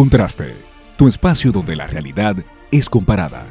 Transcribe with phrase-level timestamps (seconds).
[0.00, 0.54] Contraste,
[0.96, 2.34] tu espacio donde la realidad
[2.70, 3.44] es comparada.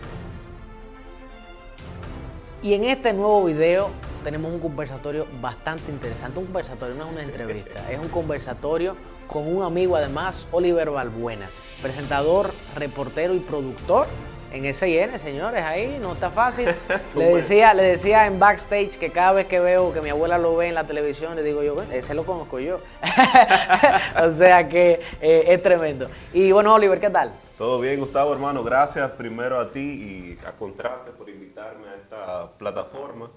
[2.63, 3.91] Y en este nuevo video
[4.23, 6.39] tenemos un conversatorio bastante interesante.
[6.39, 8.95] Un conversatorio no es una entrevista, es un conversatorio
[9.27, 11.51] con un amigo además, Oliver Balbuena,
[11.83, 14.07] presentador, reportero y productor
[14.51, 16.69] en SIN, señores, ahí no está fácil.
[17.15, 20.55] le decía, le decía en backstage que cada vez que veo que mi abuela lo
[20.55, 22.79] ve en la televisión, le digo yo, ese lo conozco yo.
[24.23, 26.09] o sea que eh, es tremendo.
[26.33, 27.33] Y bueno, Oliver, ¿qué tal?
[27.57, 28.63] Todo bien, Gustavo, hermano.
[28.63, 33.29] Gracias primero a ti y a Contraste por invitarme a esta plataforma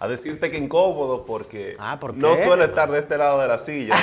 [0.00, 3.96] a decirte que incómodo porque ah, no suele estar de este lado de la silla,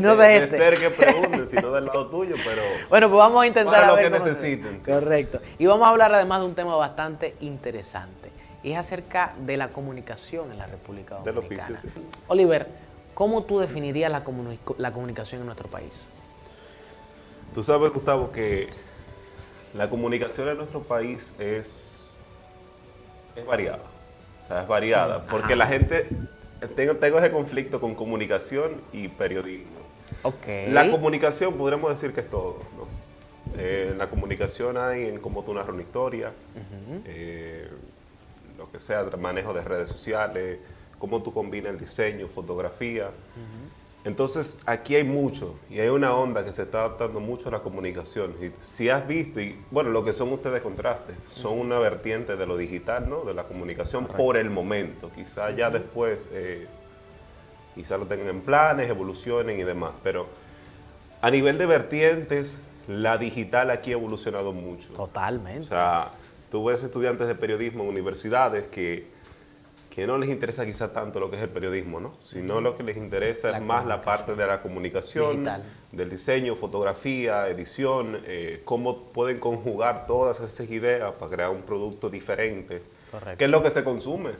[0.00, 0.56] no de, este.
[0.56, 3.96] ser que pregunten, sino del lado tuyo, pero bueno, pues vamos a intentar para lo
[3.96, 4.78] que necesiten.
[4.80, 5.40] Correcto.
[5.58, 8.32] Y vamos a hablar además de un tema bastante interesante
[8.64, 11.40] y es acerca de la comunicación en la República Dominicana.
[11.40, 11.88] Del oficio, sí.
[12.26, 12.66] Oliver,
[13.14, 14.24] ¿cómo tú definirías la,
[14.78, 15.92] la comunicación en nuestro país?
[17.54, 18.70] Tú sabes, Gustavo, que
[19.72, 22.16] la comunicación en nuestro país es,
[23.36, 23.95] es variada
[24.46, 26.08] o sea, es variada, porque la gente,
[26.76, 29.76] tengo, tengo ese conflicto con comunicación y periodismo.
[30.22, 30.70] Okay.
[30.70, 32.86] La comunicación podríamos decir que es todo, ¿no?
[33.58, 36.32] Eh, en la comunicación hay en cómo tú narras una historia,
[37.06, 37.68] eh,
[38.58, 40.58] lo que sea, manejo de redes sociales,
[40.98, 43.10] cómo tú combinas el diseño, fotografía.
[44.06, 47.58] Entonces, aquí hay mucho y hay una onda que se está adaptando mucho a la
[47.58, 48.36] comunicación.
[48.40, 52.46] Y si has visto, y bueno, lo que son ustedes contrastes, son una vertiente de
[52.46, 53.24] lo digital, ¿no?
[53.24, 55.10] De la comunicación por el momento.
[55.12, 56.68] Quizá ya después, eh,
[57.74, 59.90] quizá lo tengan en planes, evolucionen y demás.
[60.04, 60.28] Pero
[61.20, 64.92] a nivel de vertientes, la digital aquí ha evolucionado mucho.
[64.92, 65.62] Totalmente.
[65.62, 66.12] O sea,
[66.48, 69.15] tú ves estudiantes de periodismo en universidades que
[69.96, 72.12] que no les interesa quizá tanto lo que es el periodismo, ¿no?
[72.22, 75.48] sino lo que les interesa es más la parte de la comunicación,
[75.90, 82.10] del diseño, fotografía, edición, eh, cómo pueden conjugar todas esas ideas para crear un producto
[82.10, 83.38] diferente, Correcto.
[83.38, 84.32] que es lo que se consume.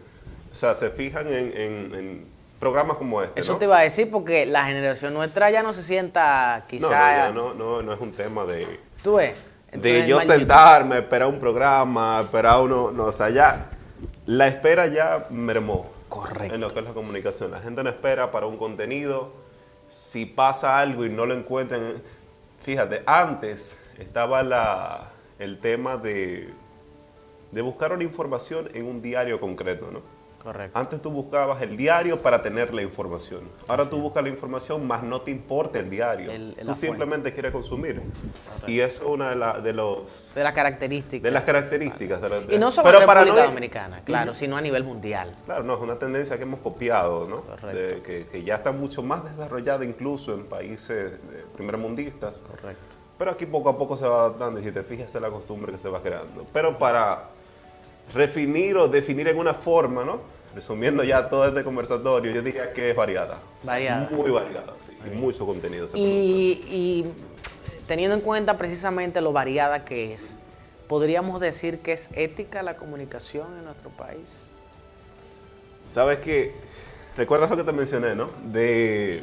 [0.53, 2.27] O sea, se fijan en,
[2.61, 3.41] programas como este.
[3.41, 7.33] Eso te iba a decir porque la generación nuestra ya no se sienta quizá...
[7.33, 8.79] No, no, no, es un tema de...
[9.03, 9.43] ¿Tú ves?
[9.73, 13.71] de yo sentarme, esperar un programa, esperar uno, no, o sea, ya
[14.27, 15.87] la espera ya mermó.
[16.09, 16.55] Correcto.
[16.55, 17.51] En lo que es la comunicación.
[17.51, 19.33] La gente no espera para un contenido.
[19.89, 22.03] Si pasa algo y no lo encuentran.
[22.61, 26.51] Fíjate, antes estaba la, el tema de,
[27.53, 30.16] de buscar una información en un diario concreto, ¿no?
[30.43, 30.79] Correcto.
[30.79, 33.43] Antes tú buscabas el diario para tener la información.
[33.69, 36.31] Ahora tú buscas la información, más no te importa el diario.
[36.65, 38.03] tú simplemente quieres consumir.
[38.67, 40.33] Y es una de, de los...
[40.35, 41.23] De las características.
[41.23, 42.21] De las características.
[42.51, 45.35] y no solo en República Dominicana, claro, sino a nivel mundial.
[45.47, 47.45] Claro, no, es una tendencia que hemos copiado, ¿no?
[48.03, 51.13] Que, ya está mucho más desarrollada incluso en países
[51.57, 52.37] primermundistas.
[52.37, 52.97] Correcto.
[53.19, 55.73] Pero aquí poco a poco se va adaptando y si te fijas es la costumbre
[55.73, 56.45] que se va creando.
[56.53, 57.31] Pero para
[58.15, 60.37] refinir o definir en una forma, ¿no?
[60.57, 63.39] resumiendo ya todo este conversatorio, yo diría que es variada.
[63.63, 64.09] Variada.
[64.11, 64.97] Muy variada, sí.
[65.07, 65.87] Y mucho contenido.
[65.95, 67.05] y, y
[67.87, 70.35] teniendo en cuenta precisamente lo variada que es,
[70.89, 74.47] ¿podríamos decir que es ética la comunicación en nuestro país?
[75.87, 76.55] Sabes que,
[77.19, 78.31] recuerdas lo que te mencioné, ¿no?
[78.51, 79.23] De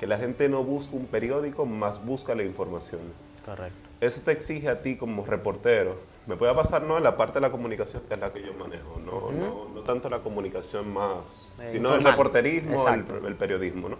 [0.00, 3.02] que la gente no busca un periódico, más busca la información.
[3.44, 3.76] Correcto.
[4.00, 7.40] Eso te exige a ti como reportero me puede pasar no en la parte de
[7.40, 11.52] la comunicación que es la que yo manejo, no, no, no tanto la comunicación más,
[11.60, 13.98] Eh, sino el reporterismo, el, el periodismo, ¿no?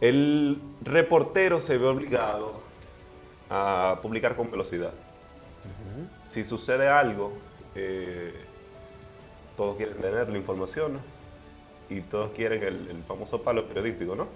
[0.00, 2.60] El reportero se ve obligado
[3.50, 4.92] a publicar con velocidad.
[6.24, 7.32] Si sucede algo,
[7.74, 8.32] eh,
[9.56, 11.00] todos quieren tener la información, ¿no?
[11.94, 14.26] Y todos quieren el, el famoso palo periodístico, ¿no?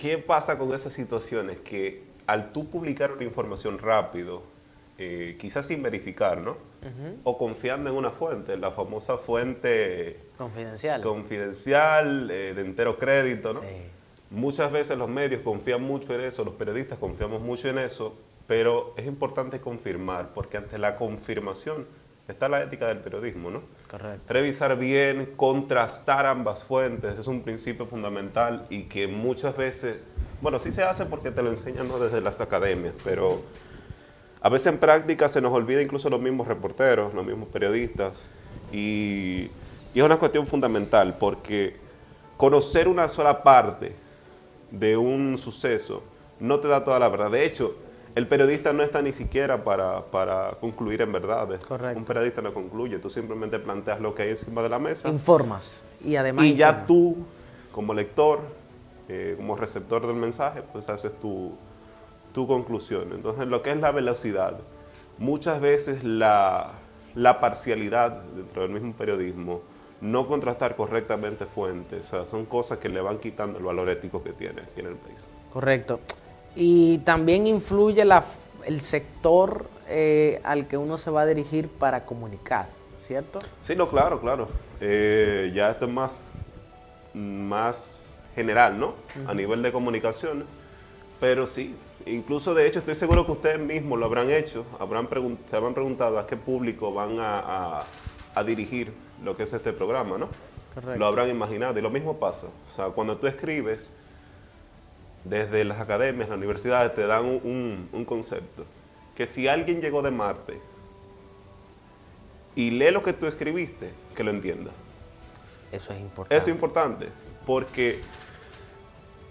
[0.00, 1.58] ¿Qué pasa con esas situaciones?
[1.60, 4.42] Que al tú publicar una información rápido,
[4.98, 6.56] eh, quizás sin verificar, ¿no?
[7.24, 11.00] O confiando en una fuente, la famosa fuente Confidencial.
[11.00, 13.60] confidencial, eh, de entero crédito, ¿no?
[13.62, 13.66] Sí.
[14.30, 18.14] Muchas veces los medios confían mucho en eso, los periodistas confiamos mucho en eso,
[18.46, 21.86] pero es importante confirmar, porque ante la confirmación
[22.28, 23.62] está la ética del periodismo, ¿no?
[23.90, 24.32] Correcto.
[24.32, 29.96] Revisar bien, contrastar ambas fuentes, es un principio fundamental y que muchas veces,
[30.42, 31.98] bueno, sí se hace porque te lo enseñan ¿no?
[31.98, 33.42] desde las academias, pero
[34.44, 38.20] a veces en práctica se nos olvida incluso los mismos reporteros, los mismos periodistas,
[38.70, 39.48] y,
[39.94, 41.76] y es una cuestión fundamental porque
[42.36, 43.96] conocer una sola parte
[44.70, 46.02] de un suceso
[46.40, 47.30] no te da toda la verdad.
[47.30, 47.74] De hecho,
[48.14, 51.64] el periodista no está ni siquiera para, para concluir en verdades.
[51.64, 51.98] Correcto.
[51.98, 55.86] Un periodista no concluye, tú simplemente planteas lo que hay encima de la mesa Informas.
[56.04, 56.44] Y además...
[56.44, 57.16] y ya tú,
[57.72, 58.40] como lector,
[59.08, 61.52] eh, como receptor del mensaje, pues haces tu,
[62.34, 63.12] tu conclusión.
[63.12, 64.58] Entonces, lo que es la velocidad,
[65.18, 66.72] muchas veces la,
[67.14, 69.62] la parcialidad dentro del mismo periodismo,
[70.00, 74.22] no contrastar correctamente fuentes, o sea, son cosas que le van quitando el valor ético
[74.22, 75.26] que tiene aquí en el país.
[75.50, 76.00] Correcto.
[76.56, 78.22] Y también influye la,
[78.66, 83.38] el sector eh, al que uno se va a dirigir para comunicar, ¿cierto?
[83.62, 84.48] Sí, no, claro, claro.
[84.80, 86.10] Eh, ya esto es más,
[87.14, 88.94] más general, ¿no?
[89.26, 90.44] A nivel de comunicación.
[91.20, 91.74] Pero sí,
[92.06, 95.08] incluso de hecho estoy seguro que ustedes mismos lo habrán hecho, habrán
[95.48, 97.84] se habrán preguntado a qué público van a,
[98.34, 98.92] a, dirigir
[99.22, 100.28] lo que es este programa, ¿no?
[100.74, 100.98] Correcto.
[100.98, 102.48] Lo habrán imaginado y lo mismo pasa.
[102.48, 103.92] O sea, cuando tú escribes,
[105.24, 108.64] desde las academias, las universidades te dan un, un concepto.
[109.14, 110.60] Que si alguien llegó de Marte
[112.56, 114.70] y lee lo que tú escribiste, que lo entienda.
[115.72, 116.36] Eso es importante.
[116.36, 117.08] Eso es importante,
[117.46, 118.00] porque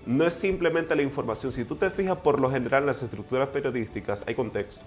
[0.06, 1.52] no es simplemente la información.
[1.52, 4.86] Si tú te fijas por lo general en las estructuras periodísticas, hay contexto.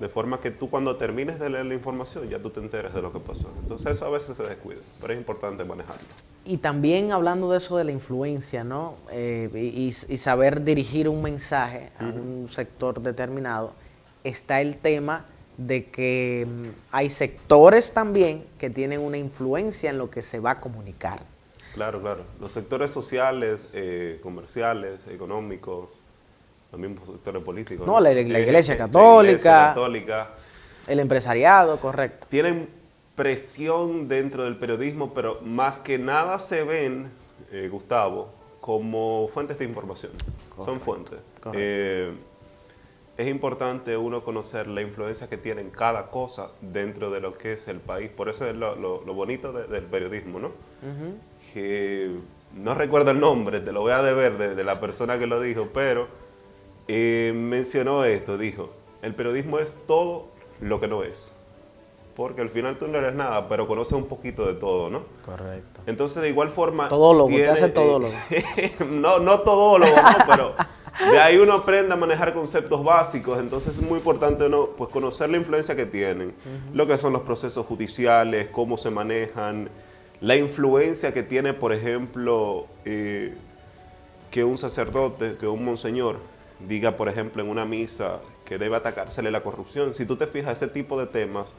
[0.00, 3.02] De forma que tú cuando termines de leer la información ya tú te enteras de
[3.02, 3.52] lo que pasó.
[3.60, 6.02] Entonces eso a veces se descuida, pero es importante manejarlo.
[6.44, 8.96] Y también hablando de eso de la influencia, ¿no?
[9.12, 13.72] Eh, y, saber dirigir un mensaje a un sector determinado,
[14.24, 15.24] está el tema
[15.56, 20.52] de que mm, hay sectores también que tienen una influencia en lo que se va
[20.52, 21.20] a comunicar.
[21.74, 22.24] Claro, claro.
[22.40, 25.88] Los sectores sociales, eh, comerciales, económicos,
[26.70, 27.86] los mismos sectores políticos.
[27.86, 29.74] No, La, iglesia católica,
[30.86, 32.26] el empresariado, correcto.
[32.28, 32.68] Tienen
[33.14, 37.10] presión dentro del periodismo, pero más que nada se ven,
[37.50, 38.30] eh, Gustavo,
[38.60, 40.12] como fuentes de información.
[40.64, 41.18] Son fuentes.
[41.52, 42.12] Eh,
[43.16, 47.52] es importante uno conocer la influencia que tiene en cada cosa dentro de lo que
[47.52, 48.10] es el país.
[48.10, 50.50] Por eso es lo, bonito del periodismo, ¿no?
[51.52, 52.10] Que
[52.54, 55.68] no recuerdo el nombre, te lo voy a deber de, la persona que lo dijo,
[55.72, 56.08] pero
[56.88, 58.70] eh, mencionó esto, dijo,
[59.02, 60.28] el periodismo es todo
[60.60, 61.34] lo que no es.
[62.14, 65.04] Porque al final tú no eres nada, pero conoces un poquito de todo, ¿no?
[65.24, 65.80] Correcto.
[65.86, 66.88] Entonces, de igual forma...
[66.88, 68.12] Todólogo, te hace todólogo.
[68.90, 70.24] no, no todólogo, ¿no?
[70.28, 70.54] pero
[71.10, 75.30] de ahí uno aprende a manejar conceptos básicos, entonces es muy importante uno, pues, conocer
[75.30, 76.34] la influencia que tienen,
[76.74, 79.70] lo que son los procesos judiciales, cómo se manejan,
[80.22, 83.34] la influencia que tiene, por ejemplo, eh,
[84.30, 86.20] que un sacerdote, que un monseñor
[86.66, 89.94] diga, por ejemplo, en una misa que debe atacársele la corrupción.
[89.94, 91.54] Si tú te fijas, ese tipo de temas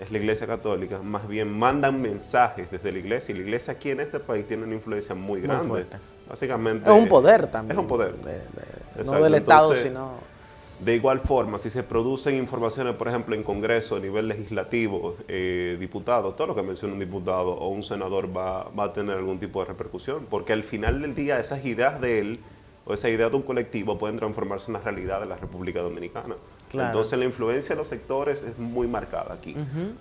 [0.00, 3.90] es la Iglesia Católica, más bien mandan mensajes desde la Iglesia y la Iglesia aquí
[3.90, 5.86] en este país tiene una influencia muy grande.
[6.28, 6.90] Básicamente.
[6.90, 7.78] Es un poder también.
[7.78, 8.14] Es un poder.
[9.06, 10.27] no del Estado, sino.
[10.80, 15.76] De igual forma, si se producen informaciones, por ejemplo, en Congreso, a nivel legislativo, eh,
[15.80, 19.38] diputados, todo lo que menciona un diputado o un senador va, va a tener algún
[19.38, 22.40] tipo de repercusión, porque al final del día esas ideas de él
[22.88, 26.36] o esa idea de un colectivo pueden transformarse en la realidad de la República Dominicana.
[26.72, 29.54] Entonces la influencia de los sectores es muy marcada aquí,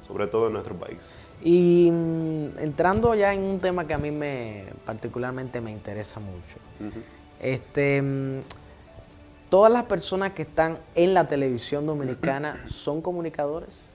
[0.06, 1.18] sobre todo en nuestro país.
[1.44, 6.58] Y mm, entrando ya en un tema que a mí me particularmente me interesa mucho.
[7.42, 8.40] Este mm,
[9.50, 13.90] todas las personas que están en la televisión dominicana son comunicadores.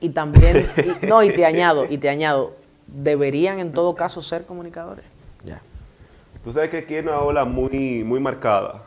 [0.00, 0.68] Y también,
[1.08, 2.54] no, y te añado, y te añado,
[2.86, 5.04] deberían en todo caso ser comunicadores.
[5.44, 5.60] Ya.
[6.42, 8.82] Tú sabes que aquí hay una ola muy, muy marcada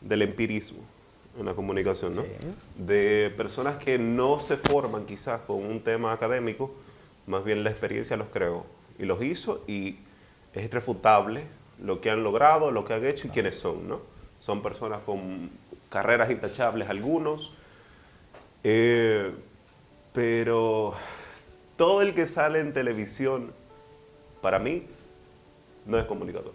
[0.00, 0.80] del empirismo
[1.38, 2.24] en la comunicación, ¿no?
[2.76, 6.74] De personas que no se forman quizás con un tema académico,
[7.26, 8.66] más bien la experiencia los creó
[8.98, 9.98] y los hizo y
[10.52, 11.44] es irrefutable
[11.80, 14.00] lo que han logrado, lo que han hecho y quiénes son, ¿no?
[14.38, 15.50] Son personas con
[15.90, 17.54] carreras intachables algunos,
[18.64, 19.34] eh,
[20.12, 20.94] pero
[21.76, 23.52] todo el que sale en televisión,
[24.40, 24.86] para mí,
[25.86, 26.52] no es comunicador.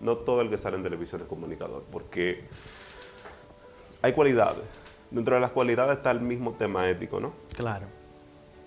[0.00, 2.44] No todo el que sale en televisión es comunicador, porque
[4.02, 4.64] hay cualidades.
[5.10, 7.32] Dentro de las cualidades está el mismo tema ético, ¿no?
[7.56, 7.86] Claro.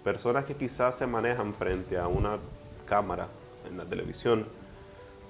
[0.03, 2.37] Personas que quizás se manejan frente a una
[2.85, 3.27] cámara
[3.69, 4.47] en la televisión,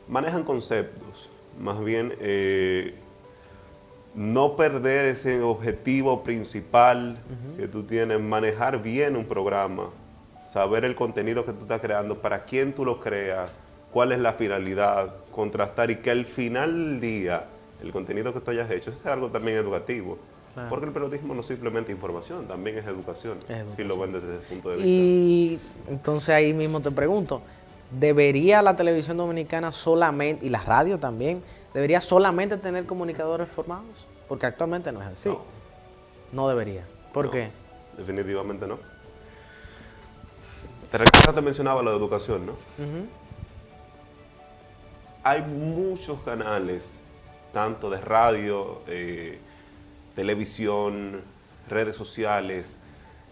[0.07, 2.95] manejan conceptos, más bien eh,
[4.15, 7.17] no perder ese objetivo principal
[7.57, 9.89] que tú tienes, manejar bien un programa,
[10.47, 13.51] saber el contenido que tú estás creando, para quién tú lo creas,
[13.91, 17.45] cuál es la finalidad, contrastar y que al final del día
[17.81, 20.17] el contenido que tú hayas hecho es algo también educativo.
[20.69, 23.37] Porque el periodismo no es simplemente información, también es educación,
[23.75, 24.89] si lo ven desde ese punto de vista.
[24.89, 27.43] Y entonces ahí mismo te pregunto,
[27.91, 34.05] ¿debería la televisión dominicana solamente, y la radio también, debería solamente tener comunicadores formados?
[34.27, 35.29] Porque actualmente no es así.
[36.31, 36.85] No, debería.
[37.13, 37.49] ¿Por qué?
[37.97, 38.77] Definitivamente no.
[40.91, 42.53] Te recuerdas, te mencionaba la educación, ¿no?
[45.27, 47.01] hay muchos canales,
[47.51, 49.39] tanto de radio, eh,
[50.15, 51.21] televisión,
[51.67, 52.77] redes sociales,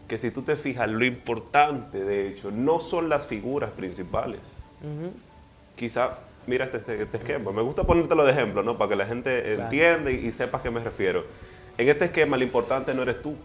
[0.08, 4.40] que si tú te fijas, lo importante, de hecho, no son las figuras principales.
[5.76, 6.12] Quizá,
[6.46, 8.78] mira este, este, este, esquema, me gusta ponértelo de ejemplo, ¿no?
[8.78, 11.26] Para que la gente entienda y, sepa a qué me refiero.
[11.78, 13.36] En este esquema, lo importante no eres tú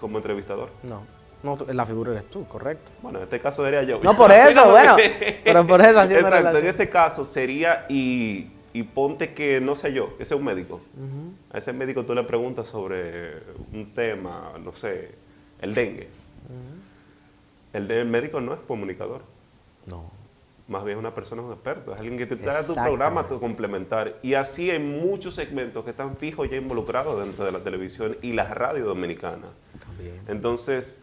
[0.00, 0.70] como entrevistador.
[0.82, 1.02] No.
[1.42, 2.90] No, la figura eres tú, correcto.
[3.02, 4.00] Bueno, en este caso sería yo.
[4.02, 4.96] No, por eso, bueno.
[5.44, 8.50] pero por eso así Exacto, en este caso sería y,
[8.94, 10.80] ponte que, no sé yo, que sea un médico.
[11.52, 13.42] A ese médico tú le preguntas sobre
[13.74, 15.10] un tema, no sé,
[15.64, 16.08] el dengue.
[17.72, 19.22] el, médico no es comunicador.
[19.86, 20.10] No.
[20.66, 23.26] Más bien es una persona, un experto, es alguien que te trae tu programa a
[23.26, 24.18] complementar.
[24.22, 28.32] Y así hay muchos segmentos que están fijos ya involucrados dentro de la televisión y
[28.32, 29.48] la radio dominicana.
[29.78, 30.22] También.
[30.26, 31.02] Entonces,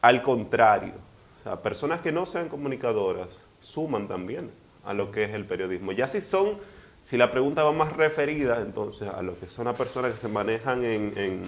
[0.00, 0.94] al contrario,
[1.56, 4.50] personas que no sean comunicadoras suman también
[4.84, 5.92] a lo que es el periodismo.
[5.92, 6.58] Ya si son,
[7.02, 10.28] si la pregunta va más referida entonces a lo que son las personas que se
[10.28, 11.42] manejan en, en,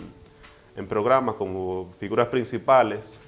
[0.86, 3.20] programas como figuras principales,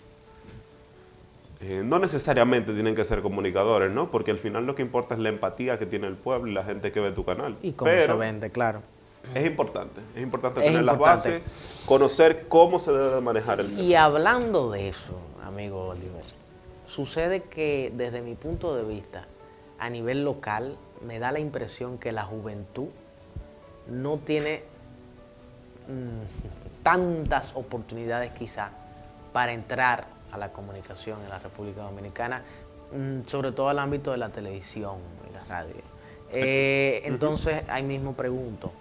[1.61, 4.11] eh, no necesariamente tienen que ser comunicadores, ¿no?
[4.11, 6.65] Porque al final lo que importa es la empatía que tiene el pueblo y la
[6.65, 7.57] gente que ve tu canal.
[7.63, 8.83] Y cómo se vende, claro.
[9.35, 11.43] Es importante, es importante tener las bases,
[11.87, 16.25] conocer cómo se debe manejar el Y hablando de eso, amigo Oliver,
[16.87, 19.27] sucede que desde mi punto de vista,
[19.79, 22.89] a nivel local, me da la impresión que la juventud
[23.89, 24.65] no tiene
[25.87, 26.23] mm,
[26.83, 28.71] tantas oportunidades quizá
[29.33, 32.43] para entrar a la comunicación en la República Dominicana,
[32.93, 34.97] mm, sobre todo al ámbito de la televisión
[35.29, 35.75] y la radio.
[36.35, 38.73] Eh, entonces, ahí mismo pregunto,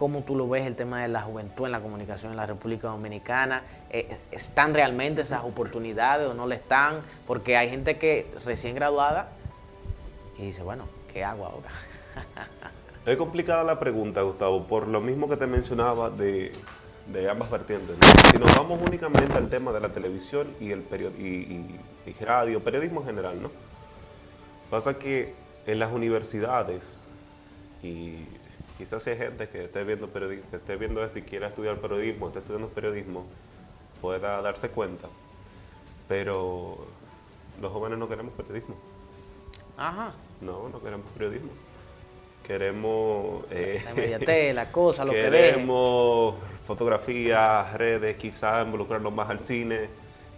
[0.00, 2.88] ¿Cómo tú lo ves el tema de la juventud en la comunicación en la República
[2.88, 3.62] Dominicana?
[3.90, 7.02] Eh, ¿Están realmente esas oportunidades o no le están?
[7.26, 9.28] Porque hay gente que recién graduada
[10.38, 11.68] y dice, bueno, ¿qué hago ahora?
[13.06, 16.52] es complicada la pregunta, Gustavo, por lo mismo que te mencionaba de,
[17.30, 17.96] ambas vertientes.
[18.30, 20.84] Si nos vamos únicamente al tema de la televisión y el
[21.18, 23.50] y, y radio, periodismo en general, ¿no?
[24.70, 25.34] Pasa que
[25.66, 26.98] en las universidades
[27.82, 28.24] y
[28.78, 32.38] quizás hay gente que esté viendo, que esté viendo esto y quiera estudiar periodismo, esté
[32.40, 33.26] estudiando periodismo,
[34.00, 35.08] pueda darse cuenta,
[36.08, 36.86] pero
[37.60, 38.76] los jóvenes no queremos periodismo.
[39.76, 40.12] Ajá.
[40.40, 41.50] No, no queremos periodismo.
[42.46, 43.44] Queremos...
[43.50, 46.34] Eh, la la cosa, lo que Queremos
[46.66, 49.88] fotografías, redes, quizás involucrarnos más al cine.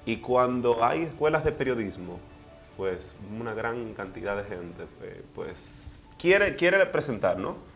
[0.05, 2.19] Y cuando hay escuelas de periodismo,
[2.77, 7.73] pues una gran cantidad de gente pues, pues quiere, quiere presentar, ¿no?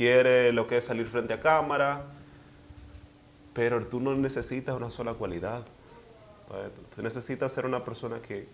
[0.00, 2.04] quiere lo que es salir frente a cámara,
[3.52, 5.64] pero tú no necesitas una sola cualidad.
[6.94, 8.48] Tú necesitas ser una persona que,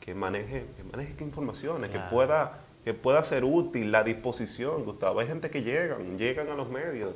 [0.00, 5.20] que, maneje, que maneje informaciones, que, pueda, que pueda ser útil, la disposición, Gustavo.
[5.20, 7.14] Hay gente que llegan, llegan a los medios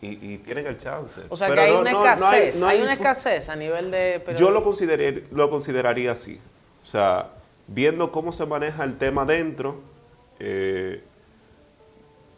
[0.00, 1.22] y, tienen el chance.
[1.30, 4.22] O sea que hay una escasez, hay, una escasez a nivel de...
[4.36, 6.38] Yo lo, consideré, lo consideraría así.
[6.82, 7.30] O sea,
[7.66, 9.80] viendo cómo se maneja el tema dentro,
[10.38, 11.02] eh,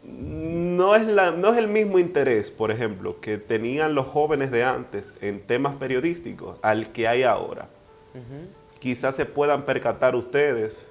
[0.03, 4.63] no es, la, no es el mismo interés, por ejemplo, que tenían los jóvenes de
[4.63, 7.67] antes en temas periodísticos al que hay ahora.
[8.79, 10.87] Quizás se puedan percatar ustedes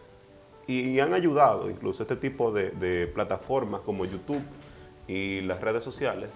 [0.66, 4.42] y, han ayudado incluso este tipo de, plataformas como YouTube
[5.06, 6.30] y las redes sociales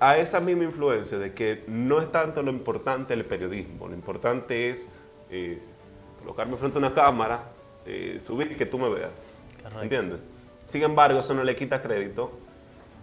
[0.00, 4.70] a esa misma influencia de que no es tanto lo importante el periodismo, lo importante
[4.70, 4.90] es
[5.30, 5.58] eh,
[6.20, 7.42] colocarme frente a una cámara,
[7.84, 9.10] eh, subir y que tú me veas.
[9.82, 10.20] ¿Entiendes?
[10.66, 12.30] Sin embargo, eso no le quita crédito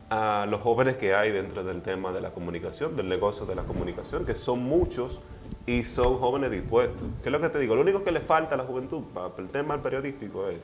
[0.10, 3.64] a los jóvenes que hay dentro del tema de la comunicación, del negocio de la
[3.64, 5.20] comunicación, que son muchos
[5.66, 7.04] y son jóvenes dispuestos.
[7.22, 7.76] ¿Qué es lo que te digo?
[7.76, 10.58] Lo único que le falta a la juventud para el tema periodístico es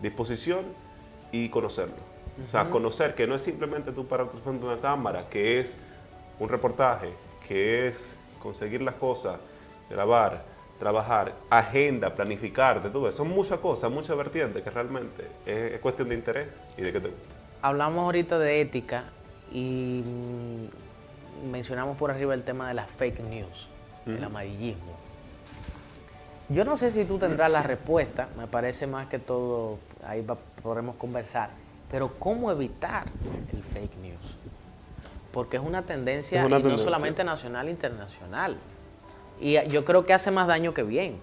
[0.00, 0.64] disposición
[1.32, 2.14] y conocerlo.
[2.44, 5.76] O sea, conocer que no es simplemente tú para frente una cámara, que es
[6.38, 7.12] un reportaje,
[7.46, 9.38] que es conseguir las cosas,
[9.88, 10.44] grabar,
[10.78, 13.18] trabajar, agenda, planificarte, todo eso.
[13.18, 17.08] Son muchas cosas, muchas vertientes que realmente es, cuestión de interés y de que te
[17.08, 17.24] guste.
[17.62, 19.04] Hablamos ahorita de ética
[19.52, 20.02] y
[21.50, 23.68] mencionamos por arriba el tema de las fake news,
[24.06, 24.94] el amarillismo.
[26.48, 30.24] Yo no sé si tú tendrás la respuesta, me parece más que todo, ahí
[30.62, 31.50] podremos conversar,
[31.90, 33.06] pero ¿cómo evitar
[33.52, 34.36] el fake news?
[35.32, 38.56] Porque es una tendencia, y no solamente nacional, internacional.
[39.40, 41.18] Y yo creo que hace más daño que bien.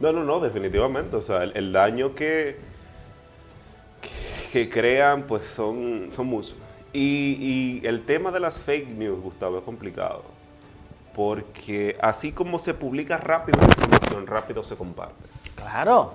[0.00, 1.16] No, no, no, definitivamente.
[1.16, 2.58] O sea, el, daño que,
[4.52, 6.56] que, crean, pues son, son muchos.
[6.92, 10.24] Y, y, el tema de las fake news, Gustavo, es complicado.
[11.14, 15.14] Porque así como se publica rápido la información, rápido se comparte.
[15.54, 16.14] Claro.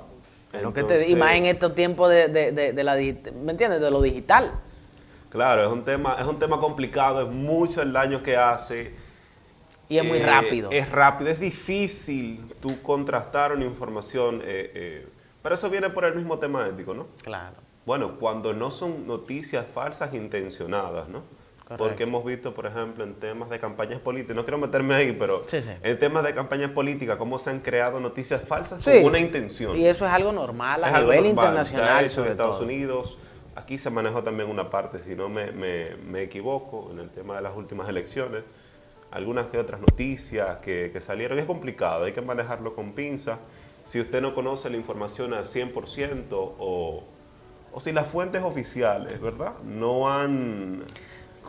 [0.51, 3.51] Es lo que te, y más en estos tiempos de, de, de, de la, ¿me
[3.51, 3.79] entiendes?
[3.79, 4.51] De lo digital.
[5.29, 8.93] Claro, es un tema, es un tema complicado, es mucho el daño que hace.
[9.87, 10.71] Y es muy Eh, rápido.
[10.71, 15.07] Es rápido, es difícil tú contrastar una información, eh, eh,
[15.43, 17.07] pero eso viene por el mismo tema ético, ¿no?
[17.23, 17.55] Claro.
[17.85, 21.21] Bueno, cuando no son noticias falsas intencionadas, ¿no?
[21.69, 21.87] Correcto.
[21.87, 25.43] Porque hemos visto, por ejemplo, en temas de campañas políticas, no quiero meterme ahí, pero
[25.45, 25.69] Sí, sí.
[25.83, 28.91] en temas de campañas políticas, cómo se han creado noticias falsas Sí.
[29.03, 29.77] con una intención.
[29.77, 32.09] Y eso es algo normal a Es nivel normal, internacional.
[32.09, 32.65] Sobre en Estados todo.
[32.65, 33.19] Unidos.
[33.55, 37.35] Aquí se manejó también una parte, si no me, me- me equivoco, en el tema
[37.35, 38.43] de las últimas elecciones.
[39.11, 41.37] Algunas que otras noticias que, que salieron.
[41.37, 43.37] Es complicado, hay que manejarlo con pinzas.
[43.83, 47.03] Si usted no conoce la información al 100% o,
[47.71, 49.53] o si las fuentes oficiales, ¿verdad?
[49.63, 50.83] No han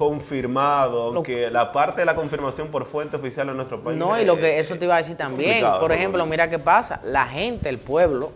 [0.01, 3.99] confirmado, Lo- que la parte de la confirmación por fuente oficial en nuestro país.
[3.99, 5.63] No, y lo que eso te iba a decir también.
[5.79, 7.03] Por ejemplo, mira qué pasa.
[7.05, 8.33] La gente, el pueblo,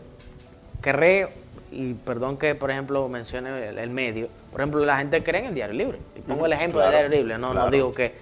[0.82, 1.26] cree,
[1.72, 5.46] y perdón que, por ejemplo, mencione el, el medio, por ejemplo, la gente cree en
[5.46, 5.98] el Diario Libre.
[6.14, 8.12] Y pongo el ejemplo Claro, del Diario Libre, no, no digo que.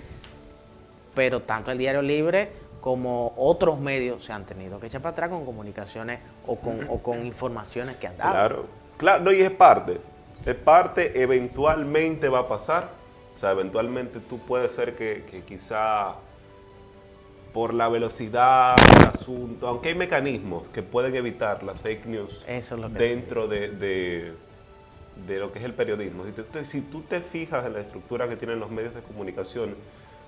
[1.12, 2.48] Pero tanto el Diario Libre
[2.80, 6.98] como otros medios se han tenido que echar para atrás con comunicaciones o con, o
[7.00, 8.30] con informaciones que han dado.
[8.30, 8.66] Claro,
[8.98, 9.98] claro, no, y es parte.
[10.46, 13.01] Es parte, eventualmente va a pasar.
[13.34, 16.14] O sea, eventualmente tú puedes ser que, que quizá
[17.52, 22.74] por la velocidad del asunto, aunque hay mecanismos que pueden evitar las fake news Eso
[22.76, 24.32] es lo que dentro de, de-
[25.26, 26.24] de lo que es el periodismo.
[26.24, 29.74] Si, te- si tú te fijas en la estructura que tienen los medios de comunicación,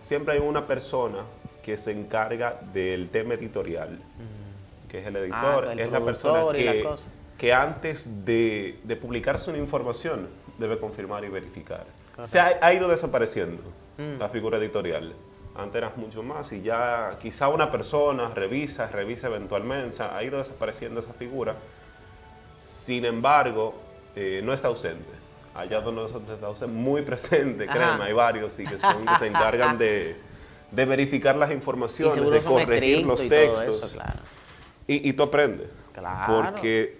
[0.02, 1.20] siempre hay una persona
[1.62, 3.98] que se encarga del tema editorial,
[4.90, 6.86] que es el editor, Ah, el es la persona la que,
[7.38, 11.86] que antes de, de publicarse una información debe confirmar y verificar.
[12.22, 13.62] Se ha, ha ido desapareciendo
[13.96, 14.18] Mm.
[14.18, 15.14] la figura editorial.
[15.56, 20.24] Antes era mucho más y ya quizá una persona revisa, revisa eventualmente, o sea, ha
[20.24, 21.54] ido desapareciendo esa figura.
[22.56, 23.74] Sin embargo,
[24.16, 25.10] eh, no está ausente.
[25.54, 29.28] Allá donde nosotros está ausente, muy presente, créeme, hay varios y que, son, que se
[29.28, 30.16] encargan de,
[30.72, 33.84] de verificar las informaciones, de corregir los y textos.
[33.84, 34.18] eso, claro.
[34.88, 35.68] Y, y tú aprendes.
[35.92, 36.34] Claro.
[36.46, 36.98] Porque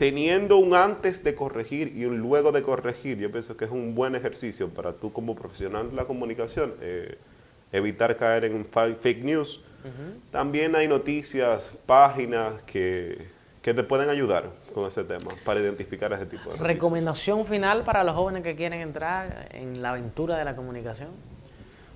[0.00, 3.94] teniendo un antes de corregir y un luego de corregir, yo pienso que es un
[3.94, 7.18] buen ejercicio para tú como profesional de la comunicación, eh,
[7.70, 9.62] evitar caer en fa- fake news.
[10.30, 13.26] También hay noticias, páginas que,
[13.60, 16.66] que te pueden ayudar con ese tema para identificar ese tipo de noticias.
[16.66, 21.10] Recomendación final para los jóvenes que quieren entrar en la aventura de la comunicación.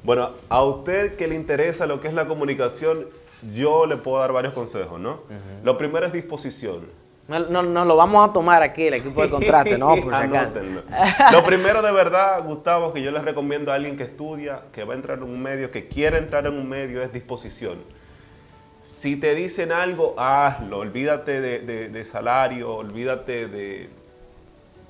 [0.03, 3.07] Bueno, a usted que le interesa lo que es la comunicación,
[3.55, 5.23] yo le puedo dar varios consejos, ¿no?
[5.65, 7.03] Lo primero es disposición.
[7.27, 9.89] No, no- lo vamos a tomar aquí, el equipo de contraste, ¿no?
[9.97, 10.29] Por si acaso.
[10.59, 10.83] Anótenlo.
[11.33, 14.93] Lo primero de verdad, Gustavo, que yo les recomiendo a alguien que estudia, que va
[14.93, 17.79] a entrar en un medio, que quiere entrar en un medio, es disposición.
[18.83, 20.81] Si te dicen algo, hazlo.
[20.81, 23.89] Olvídate de, de- de salario, olvídate de,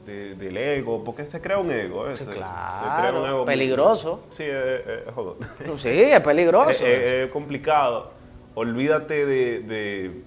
[0.05, 2.09] de- del ego, porque se crea un ego.
[2.09, 2.25] ese.
[2.25, 4.25] Se claro, peligroso.
[4.31, 5.37] Sí, es, es- es jodón.
[5.79, 6.71] Sí, es peligroso.
[6.71, 8.11] Es, es- es complicado.
[8.57, 10.23] Olvídate de, de-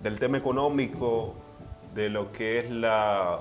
[0.00, 1.34] del tema económico,
[1.94, 3.40] de lo que es la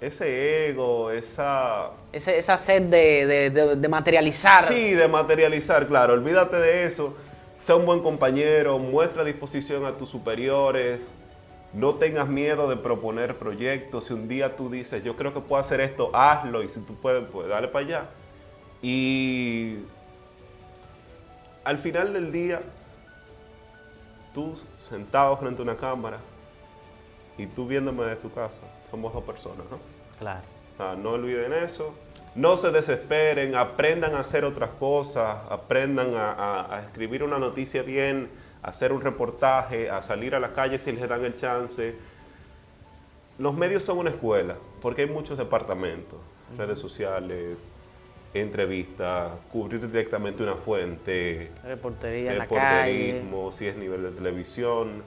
[0.00, 4.64] ese ego, esa Ese- esa sed de, de- de- de materializar.
[4.64, 6.14] sí de materializar, claro.
[6.14, 7.14] Olvídate de eso.
[7.60, 11.02] Sea un buen compañero, muestra disposición a tus superiores.
[11.72, 14.06] No tengas miedo de proponer proyectos.
[14.06, 16.64] Si un día tú dices, yo creo que puedo hacer esto, hazlo.
[16.64, 18.04] Y si tú puedes, pues dale para allá.
[18.82, 19.78] Y
[21.62, 22.60] al final del día,
[24.34, 26.18] tú sentado frente a una cámara
[27.38, 29.78] y tú viéndome de tu casa, somos dos personas, ¿no?
[30.18, 30.42] Claro.
[30.76, 31.94] Sea, no olviden eso.
[32.34, 37.82] No se desesperen, aprendan a hacer otras cosas, aprendan a, a- a escribir una noticia
[37.82, 38.30] bien,
[38.62, 41.94] a hacer un reportaje, a salir a la calle si les dan el chance.
[43.38, 46.18] Los medios son una escuela, porque hay muchos departamentos,
[46.56, 47.56] redes sociales,
[48.34, 53.12] entrevistas, cubrir directamente una fuente, Reportería en la calle.
[53.12, 55.02] reporterismo, si es nivel de televisión,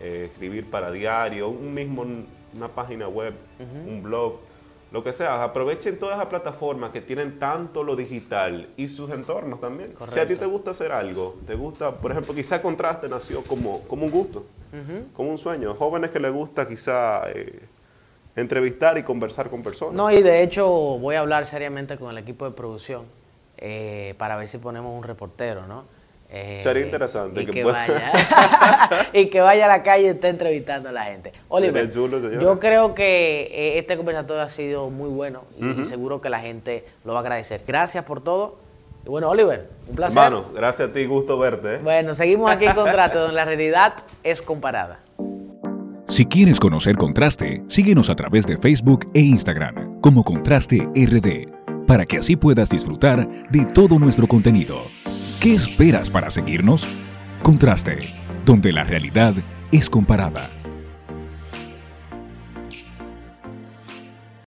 [0.00, 2.04] eh, escribir para diario, un mismo,
[2.54, 3.34] una página web,
[3.86, 4.38] un blog,
[4.90, 5.42] lo que sea.
[5.42, 9.94] Aprovechen todas esas plataformas que tienen tanto lo digital y sus entornos también.
[10.08, 13.82] Si a ti te gusta hacer algo, te gusta, por ejemplo, quizá Contraste nació como,
[13.82, 14.46] como un gusto,
[15.14, 15.74] como un sueño.
[15.74, 17.60] Jóvenes que les gusta quizá eh,
[18.40, 19.94] entrevistar y conversar con personas.
[19.94, 23.04] No, y de hecho voy a hablar seriamente con el equipo de producción
[23.56, 25.84] eh, para ver si ponemos un reportero, ¿no?
[26.30, 30.06] Eh, Sería interesante Y que que, pueda- vaya, y que vaya a la calle y
[30.08, 31.32] esté entrevistando a la gente.
[31.48, 36.28] Oliver, chulo, yo creo que eh, este conversatorio ha sido muy bueno y seguro que
[36.28, 37.62] la gente lo va a agradecer.
[37.66, 38.56] Gracias por todo.
[39.06, 40.18] Y bueno, Oliver, un placer.
[40.22, 41.76] Hermano, gracias a ti, gusto verte.
[41.76, 41.80] ¿eh?
[41.82, 44.98] Bueno, seguimos aquí en Contraste, donde la realidad es comparada.
[46.18, 51.46] Si quieres conocer Contraste, síguenos a través de Facebook e Instagram como Contraste RD,
[51.86, 54.82] para que así puedas disfrutar de todo nuestro contenido.
[55.38, 56.88] ¿Qué esperas para seguirnos?
[57.44, 58.00] Contraste,
[58.44, 59.32] donde la realidad
[59.70, 60.50] es comparada.